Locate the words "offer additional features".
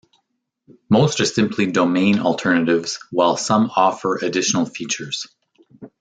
3.75-5.27